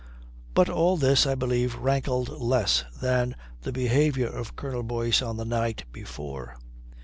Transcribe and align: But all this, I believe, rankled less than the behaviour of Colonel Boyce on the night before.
But 0.55 0.67
all 0.67 0.97
this, 0.97 1.27
I 1.27 1.35
believe, 1.35 1.75
rankled 1.75 2.29
less 2.41 2.83
than 2.99 3.35
the 3.61 3.71
behaviour 3.71 4.25
of 4.29 4.55
Colonel 4.55 4.81
Boyce 4.81 5.21
on 5.21 5.37
the 5.37 5.45
night 5.45 5.83
before. 5.91 6.55